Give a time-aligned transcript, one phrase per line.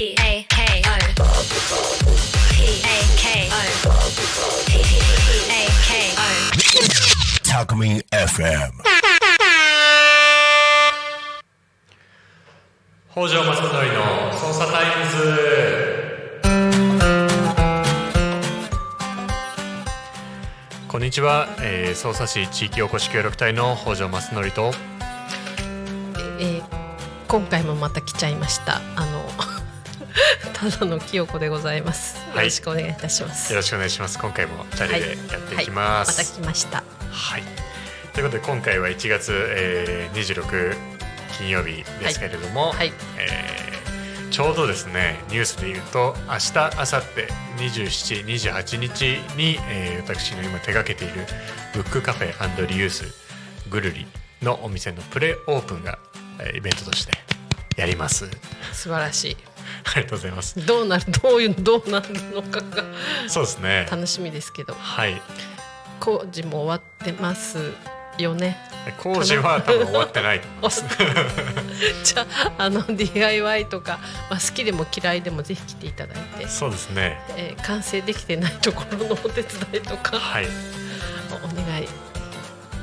[0.00, 0.96] P A K O
[2.54, 3.60] P A K O
[4.64, 4.72] P
[5.50, 6.24] A K O
[7.44, 8.72] Talkme FM.
[13.12, 13.76] 北条正則の
[14.32, 15.18] 捜査タイムズ。
[20.88, 24.72] こんにちは、えー、捜査市地域おこし協力隊の北条正則と。
[26.38, 26.80] えー
[27.30, 28.80] 今回もまた来ちゃいました。
[28.96, 29.49] あの
[30.60, 32.18] ただの清子でございます。
[32.28, 32.44] よはい。
[32.46, 34.18] ろしくお願いいたします、よろしくお願いします。
[34.18, 36.84] 今回も2人でやっていきまはい、す、また来ました。
[37.10, 37.42] はい、
[38.12, 40.76] ということで今回は1月、えー、26
[41.38, 42.92] 金曜日ですけれども、はい。
[43.18, 43.60] えー
[44.30, 47.00] ちょうどですねニュースで言うと明日明後
[47.58, 47.84] 日
[48.24, 49.02] 27、28日
[49.36, 51.26] に、えー私の今手掛けている
[51.74, 53.06] ブックカフェリユース
[53.68, 54.06] ぐるり
[54.40, 55.98] のお店のプレオープンが、
[56.38, 57.12] えーイベントとして
[57.76, 58.30] やります。
[58.72, 59.36] 素晴らし
[59.92, 60.58] ありがとうございます。
[60.58, 62.84] いどうなるどういうどうなるのかが
[63.28, 63.88] そうですね。
[63.90, 65.20] 楽しみですけどはい。
[65.98, 67.58] 工事も終わってます
[68.18, 68.56] よね
[68.98, 70.84] 工事は多分終わってないと思います。
[72.04, 72.26] じゃ
[72.58, 73.98] ああの DIY とか、
[74.30, 77.20] まあ、好きでも嫌いでもぜひ来ていただいて、そうですね。
[77.36, 80.46] えー完成できてないところのお手伝いとかはい。
[81.42, 81.88] お願い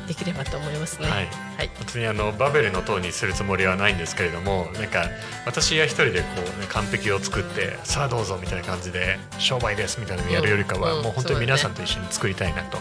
[0.08, 1.08] できればと思いますね。
[1.08, 1.28] はい。
[1.58, 1.70] はい。
[1.78, 5.10] 本当にあのバベルの塔にするつもりはないんですけれどもなんか
[5.46, 12.78] 私が一人でこう、ね、完璧を作ってさあどうぞみたいな感じで商売ですみたいなのをやるよりかは、うんもう本当に皆さんと一緒に作りたいなと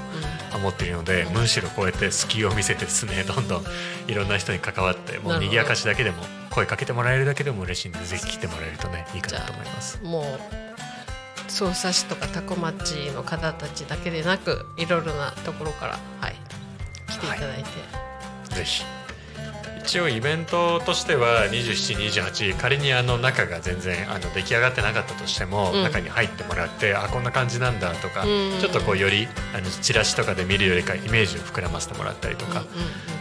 [0.56, 3.64] 思っているので、むしろこうやって隙を見せてですねどんどん
[4.08, 10.00] いろんな人に関わってもう賑やかしだけでも声かけてもらえるだけでも嬉しいんでぜひ来てもらえるとねいいかなと思います。
[10.02, 10.66] もう
[11.48, 16.34] 匝瑳市とか多古町の方たちだけでなくいろいろなところから、はい、
[17.18, 17.40] 来てい。
[17.40, 18.84] ただいて、ぜひ。
[19.86, 25.82] 一応イベントとしては2728仮にあの中が全然あの出来上がってなかったとしても、うん。
[25.84, 28.58] 中に入ってもらってあこんな感じなんだとか、うん。
[28.60, 32.64] ちょっとこうよりあのチラシとかで見るよりかイメージを膨らませてもらったりとか、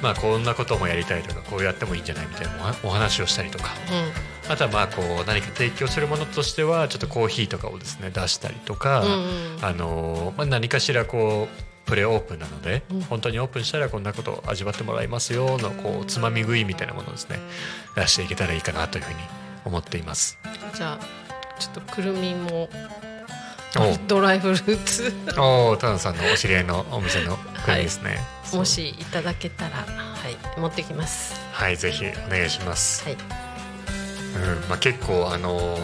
[0.02, 4.52] まあこんなこともやりたいとかこうやってもいいんじゃないみたいなお話をしたりとかうん。
[4.52, 17.40] あとはまあこう何か提供するものとしてはちょっとコーヒーとかをですね出したりとか、うんうんあのまあ、何かしらこうプレオープンなので、うん本当にオープンしたらこんなことを味わってもらいますよのこうつまみ食いみたいなものをですね
[17.96, 19.20] 出していけたらいいかなというふうに
[19.66, 20.38] 思っています。
[20.74, 21.26] じゃあ
[21.60, 22.70] ちょっとくるみも
[23.78, 28.18] おドライフルーツおお、タナさんのお知り合いのお店のクリですね。
[28.44, 29.86] そうもしいただけたら、は
[30.30, 31.40] い、持ってきます。
[31.52, 33.04] はい、ぜひお願いします。
[33.04, 33.20] はい、うん、
[34.70, 35.78] まあ結構あの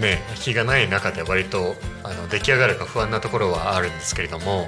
[0.00, 4.66] ね日がない中で割とあの出来上がるか不安なところはあるんですけれども、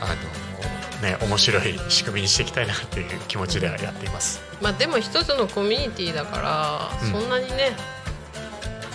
[0.00, 4.40] あのね面白い仕組みにしていきたいなという気持ちではやっています。
[4.60, 7.72] まあでも一つのコミュニティだから、うんそんなにね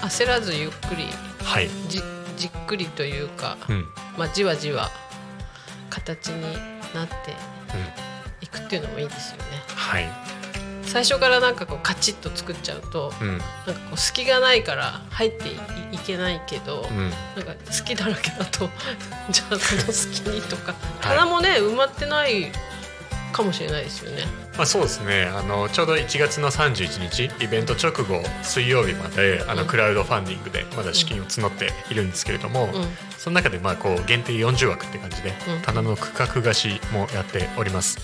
[0.02, 1.08] 焦らずゆっくり
[1.44, 1.70] はい。
[1.88, 2.02] じ
[2.38, 3.76] じっくりというか、うん。
[3.76, 3.86] うん。
[4.18, 4.90] まあ、じわじわ
[5.90, 6.42] 形に
[6.94, 7.34] なって
[8.42, 9.44] いくっていうのもいいですよね。
[9.76, 10.06] はい。
[10.90, 13.30] 最初からなんかこうカチッと作っちゃうと、うん。
[13.30, 15.52] なんかこう隙がないから入ってい
[15.92, 17.10] いけないけど、うん。
[17.36, 18.70] なんか好きだらけだと
[19.30, 22.52] じゃあその隙にとかはい棚もね埋まってない
[23.32, 24.24] かもしれないですよね。
[24.58, 25.32] まあそうですね。
[25.34, 38.00] あのちょうど1月の31日イベント直後水曜日まであのうんクラウドファンディングでまだ資金を募っているんですけれども、うんその中でまあこう限定40枠って感じでうん棚の区画貸しもやっております。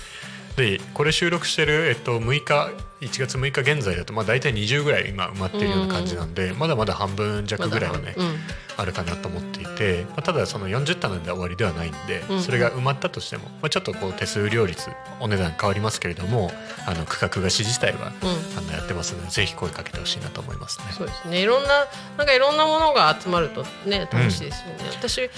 [0.56, 2.72] でこれ収録してる、えっと、6日
[3.02, 8.36] 1月6日現在だとまあ大体20ぐらい今埋まっているような感じなんで、まだまだ半分弱ぐらいはね、うん。
[8.78, 12.42] あるかなと思っていて、まあ、ただその40棚で終わりではないんで、うん。
[12.42, 14.90] それが埋まったとしても、まあ、ちょっとこう手数料率
[15.20, 16.52] お値段変わりますけれども
[16.88, 18.58] あの区画貸し自体は、うん。
[18.58, 20.86] あのやってますのでぜひ声かけてほしいなと思いますね。
[20.92, 21.42] そうですね。
[21.42, 21.86] いろんな
[22.18, 25.30] なんかいろんなものが集まるとね楽しいですよね、私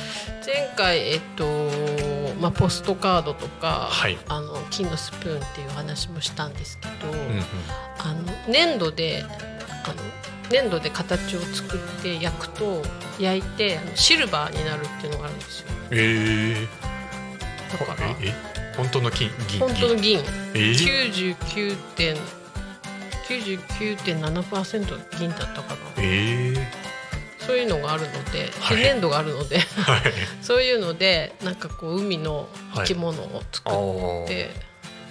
[0.45, 4.17] 前回えっとまあポストカードとか、はい。
[4.27, 7.41] あの金のスプーンっていう話もしたんですけど、うんうん。
[7.99, 9.95] あの粘土であの
[10.51, 12.83] 粘土で形を作って焼くと
[13.19, 15.67] 焼いてあのシルバーになるっていうのがあるんですよ。
[15.91, 20.19] えー、だからええ本当の金銀本当の銀。
[20.53, 22.15] えー、99点
[23.27, 25.79] 99.7%銀だったかな。
[25.97, 26.57] えー、
[27.47, 28.77] そういうのがあるので、はい。
[28.77, 30.01] で粘土があるのではい。
[30.41, 34.49] そういうのでなんかこう海の生き物を作あって、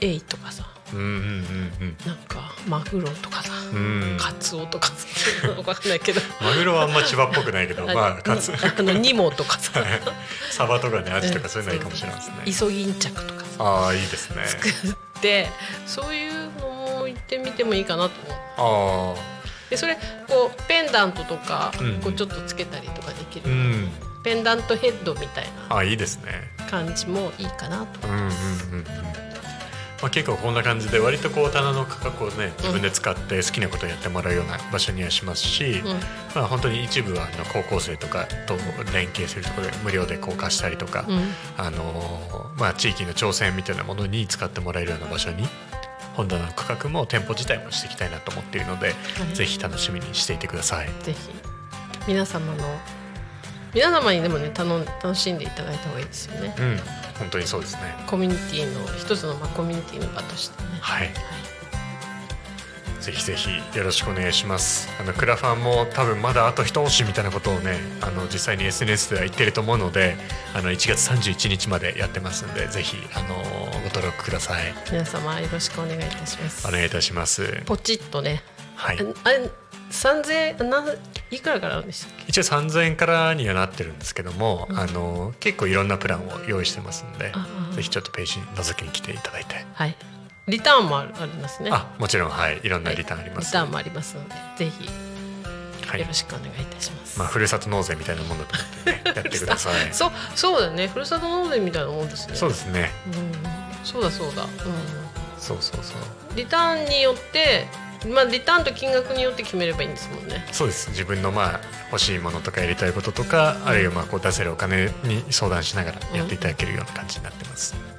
[0.00, 4.02] エイとかさうんうんうんなんかマグロとかさ、うん。
[4.12, 6.20] うんカツオとかさ分かんないけど。
[6.40, 8.52] マグロはあんま千葉っぽくないけどまあカツ。
[8.52, 9.82] あのニモとかさ。
[10.50, 12.34] サバとかねアジとかそういうのはいいかもしれないですね。
[12.44, 13.46] イソギンチャクとかさ。
[13.58, 14.46] ああいいですね。
[14.46, 14.72] 作っ
[15.20, 15.48] て
[15.86, 18.12] そういうのも行ってみてもいいかなと
[18.56, 19.16] 思う。
[19.16, 19.35] ああ
[19.70, 19.96] でそれ
[20.28, 23.88] こうペンダントとかうんこうちょっとつけたりとかできる、うん。
[24.22, 25.76] ペンダントヘッドみたいな。
[25.76, 26.32] あいいですね。
[26.68, 28.08] 感じもいいかなと。
[28.08, 28.84] うんうんうんうん
[30.02, 35.86] まあ、結構こんな感じで割とこう棚の価格をね自分で使って好きなことをやってもらうような場所にはしますし、うん。
[36.34, 38.56] まあ、本当に一部はあの高校生とかと
[38.92, 41.20] 連携するところで無料でこう貸したりとか、うん。
[41.56, 45.46] あのーまあ、地域の挑戦みたいなものに使ってもらえるような場所に
[46.16, 48.92] 本棚の価格も店舗自体もしていきたいなと思っているので、は
[49.30, 50.88] いぜひ楽しみにしていてください。
[51.02, 51.18] ぜひ
[52.08, 52.64] 皆様の
[53.74, 56.78] 皆様にでもね頼ん楽しんでいただいた方がいいですよねうん、
[57.18, 57.94] 本当にそうですね。
[58.06, 61.10] コミュニティの一つのまあコミュニティの場としてねはい。
[63.06, 64.88] ぜひぜひよろしくお願いします。
[65.00, 70.16] あのクラファンも多分まだあと一押しみたいなことをね、あの実際に SNS では言ってると思うので、
[70.54, 74.74] あの1月31日までやってますんで、ぜひあのご登録ください。
[74.90, 77.62] 皆様よろしくお願いいたしますお願いいたします。
[77.64, 78.42] ポチッとね
[78.74, 78.98] はい。
[79.22, 79.48] あれ
[79.88, 80.84] 三千円な
[81.30, 82.24] いくらからでしたっけ？
[82.26, 87.32] 一応3000円からにはなってるんですけども、うんあの結構いろんなプランを用意してますんで
[87.72, 89.96] ぜひちょっとページに覗きに来ていただいて、はい
[90.48, 91.70] リターンもありますね。
[91.72, 92.31] あもちろん。
[92.31, 92.60] はい。
[92.62, 94.88] いろんなリターンあります、リターンもありますのでぜひ
[95.87, 96.00] はい。
[96.00, 99.75] よろしくお願いいたします、まあ、ふるさと納税みたいなもんだと思って、ね、やってください。
[99.93, 100.12] そう。
[100.37, 100.87] そうだね。
[100.88, 102.37] ふるさと納税みたいなもんですね。
[102.37, 102.93] そうですね。
[103.06, 103.32] うん。
[103.84, 104.46] そうだそうだ、う
[105.38, 105.94] そうそうそ
[106.31, 106.32] う。
[106.32, 107.66] ん、リターンによって
[108.08, 110.46] まあリターンと金額によって決めればいいんですもんね。
[110.52, 110.90] そうです。
[110.90, 111.60] 自分のまあ
[111.90, 117.96] 欲しいものとかやりたいこととか、あるいはまあこう出せるお金に相談しながらやっていただけるような感じになってます、はい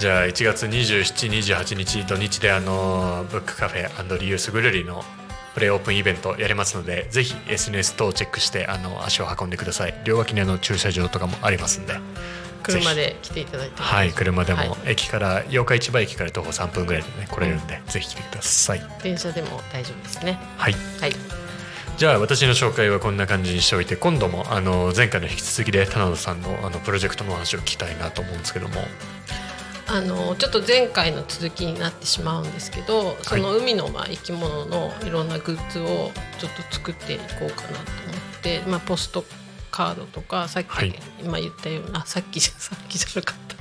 [0.00, 5.02] じゃあ1月2728日土日であのブックカフェリユースグルリの
[5.52, 9.94] プレイオープンイベントやりますのでぜひ SNS 等をチェックしてあの足を運んでください。
[10.06, 11.98] 両脇にあの駐車場とかもありますんで。
[12.62, 14.68] 車で来ていただいてはい車ではい。
[14.70, 18.82] も駅から八日市場駅から徒歩3分ぐらいでね来れるんで、ぜひ来てください。
[19.02, 20.38] 電車でも大丈夫ですね。
[20.56, 20.74] はい。
[20.98, 21.12] はい。
[21.98, 28.76] じゃあ私の紹介はこんな感じにしておいて今度もあの前回の引き続きで棚田さんのあのプロジェクトのお話を聞きたいなと思うんですけども
[29.90, 35.84] あのちょっと前回の続きになってしまうんですけどその海のまあ生き物のいろんなグッズを
[36.38, 39.24] ちょっと作っていこうかなと思って、まあ、ポスト
[39.72, 40.94] カードとかさっき、はい。
[41.22, 43.56] 今言ったようなあ さっきじゃさっきじゃなかった。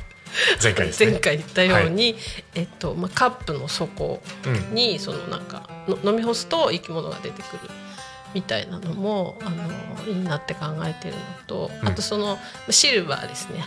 [0.62, 0.94] 前回ね。
[0.98, 2.16] 前回言ったように、
[2.54, 4.76] えっとまあ、カップの底うん。
[4.76, 7.72] にそのなんかの飲み干すと生き物が出てくる
[8.36, 11.88] みたいなのもあのいいなって考えてるのと、うん。
[11.88, 12.38] あとその
[12.70, 13.66] シルバーですね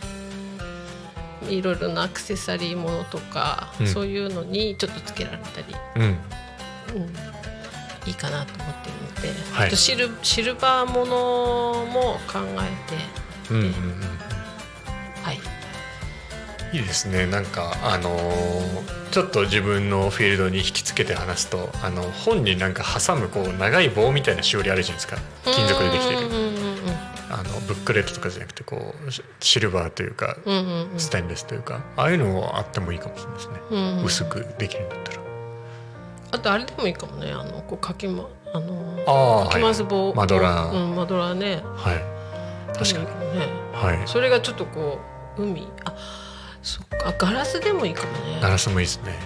[1.48, 3.86] いろいろなアクセサリーものとか、うん。
[3.86, 6.02] そういうのにちょっとつけられたり、うん。
[6.02, 6.08] うん、
[8.06, 9.66] いいかなと思っているので、はい。
[9.68, 13.72] あとシルシルバーものも考えて、うんうんうん。
[15.22, 17.26] はい、いいですね。
[17.26, 25.20] なんかあのーちょっと自分のフィールドに引きつけて話すとあの本になんか挟むこう長い棒みたいなしおりあるじゃないですか。
[25.44, 26.30] 金属でできてる
[27.44, 30.98] あのブックレットとかじゃなくてこうシシルバーというかうんうんうん。
[30.98, 34.04] ステンレスというかああいうのあってもいいかもしれないですね、うんうん。
[34.04, 35.22] 薄くできるんだったら。
[36.32, 37.32] あとあれでもいいかもね。
[37.32, 41.62] あのこうかきまあのかき回す棒、マドラー、うん、マドラーね。
[41.76, 42.78] はい。
[42.78, 43.04] 確かに。
[43.04, 43.48] いいもね。
[43.72, 44.08] はい。
[44.08, 44.98] それがちょっとこ
[45.36, 45.68] う海。
[45.84, 45.94] あ
[46.62, 47.14] そっか。
[47.18, 48.38] ガラスでもいいかもね。
[48.40, 49.18] ガラスもいいですね。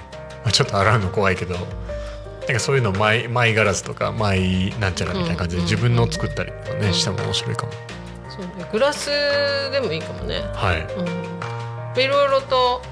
[0.42, 1.54] まあちょっと洗うの怖いけど。
[1.54, 7.72] なんかそういうのマイマイガラスとかマイなんちゃらみたいな感じでうん自分の作ったりとかね、うんしても面白いかも
[8.36, 8.68] そうね。
[8.70, 9.10] グラス
[9.72, 10.42] でもいいかもね。
[10.54, 10.80] はい。
[10.82, 12.00] うん。
[12.00, 12.82] いろいろと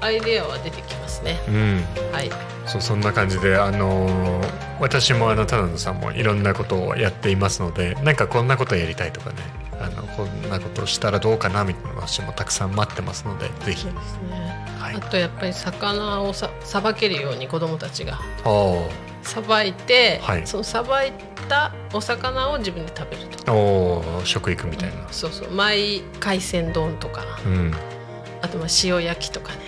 [0.00, 1.40] アイデアは出てきますね。
[1.48, 1.84] うん。
[2.12, 2.30] はい。
[2.66, 9.36] そうそんな感じであのー私もあの田野さんもいろんなことをやっていますのでなんかこんなことやりたいとかね。
[9.80, 13.82] あのこんなことをしたらどうかなみたいな話もたくさん待ってますのでぜひ。
[13.82, 14.66] そうですね。
[14.78, 14.94] はい。
[14.96, 18.88] あとやっぱり魚をささばけるように子供たちがお
[19.22, 20.46] さばいて、はい。
[20.46, 21.12] そのさばい
[21.52, 23.44] たお魚を自分で食べると。
[23.44, 25.06] ーおー食育みたいな。
[25.10, 25.50] そうそう。
[25.50, 27.22] マイ海鮮丼とか。
[27.44, 27.74] うん。
[28.40, 29.58] あとまあ塩焼きとかね。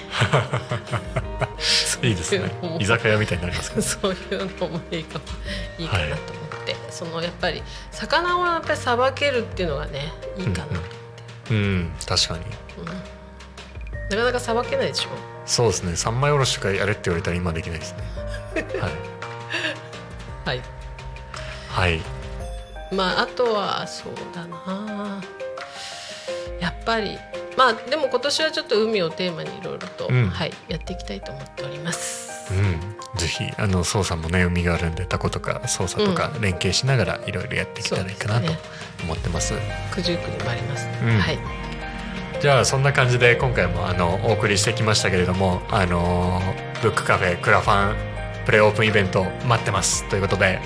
[2.09, 2.51] いいですね。
[2.81, 5.25] 居酒屋みたいになりますか そういうのもいいかも。
[5.79, 10.81] いいかなと思って、そのやっぱり魚をやっぱりさばけるっていうのがねいいかな、
[11.51, 12.41] うん、うん、確かに。
[12.79, 12.87] うん。
[12.87, 15.11] なかなかさばけないでしょ。
[15.45, 15.97] そうですね。
[15.97, 17.95] 三枚おろしとかやれって言われたら今できないです
[18.55, 18.65] ね。
[18.81, 18.93] はい。
[20.47, 20.74] はい
[21.75, 22.01] はい。
[22.95, 25.21] まああとはそうだな。
[26.61, 27.19] やっぱり
[27.57, 30.29] まあでも今年はちょっと海をテーマにいろいろと、うん。
[30.29, 32.53] はい、やっていきたいと思っております。
[32.53, 38.53] うん、ぜひあの操作もね海があるんでタコとか操作とか連携しながらいろいろやっていけたらいいかなと
[39.03, 39.55] 思ってます。
[39.95, 41.19] 九十九にもあります、ねうん。
[41.19, 41.39] はい。
[42.41, 46.41] じゃあそんな感じで今回もあのお送りしてきましたけれどもあの
[46.83, 47.97] ブックカフェクラファン
[48.45, 50.07] プレオープンイベント待ってます。
[50.11, 50.61] ということで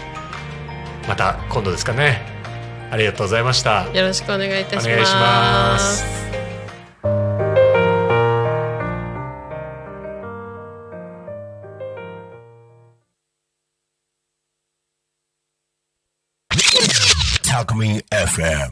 [1.09, 2.21] また今度ですかね。
[2.91, 3.89] ありがとうございました。
[3.95, 4.87] よろしくお願いいたします。
[4.89, 6.05] お願いします。
[17.49, 18.71] タクミン FM